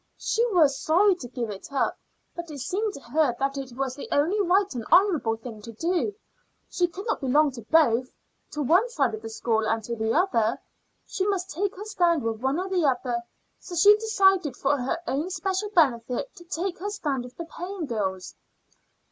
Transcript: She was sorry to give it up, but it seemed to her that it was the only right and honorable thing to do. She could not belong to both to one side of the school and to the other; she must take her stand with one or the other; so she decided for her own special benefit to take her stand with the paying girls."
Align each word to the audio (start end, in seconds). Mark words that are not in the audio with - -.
She 0.17 0.43
was 0.47 0.79
sorry 0.79 1.13
to 1.17 1.27
give 1.27 1.51
it 1.51 1.71
up, 1.71 1.95
but 2.35 2.49
it 2.49 2.57
seemed 2.57 2.91
to 2.95 2.99
her 3.01 3.35
that 3.37 3.55
it 3.59 3.77
was 3.77 3.95
the 3.95 4.07
only 4.11 4.41
right 4.41 4.73
and 4.73 4.83
honorable 4.91 5.35
thing 5.37 5.61
to 5.61 5.71
do. 5.73 6.15
She 6.71 6.87
could 6.87 7.05
not 7.05 7.21
belong 7.21 7.51
to 7.51 7.61
both 7.69 8.09
to 8.53 8.63
one 8.63 8.89
side 8.89 9.13
of 9.13 9.21
the 9.21 9.29
school 9.29 9.67
and 9.69 9.83
to 9.83 9.95
the 9.95 10.11
other; 10.11 10.59
she 11.05 11.27
must 11.27 11.51
take 11.51 11.75
her 11.75 11.85
stand 11.85 12.23
with 12.23 12.41
one 12.41 12.59
or 12.59 12.67
the 12.67 12.83
other; 12.83 13.21
so 13.59 13.75
she 13.75 13.95
decided 13.97 14.55
for 14.57 14.75
her 14.75 14.97
own 15.05 15.29
special 15.29 15.69
benefit 15.69 16.33
to 16.35 16.45
take 16.45 16.79
her 16.79 16.89
stand 16.89 17.23
with 17.23 17.37
the 17.37 17.45
paying 17.45 17.85
girls." 17.85 18.33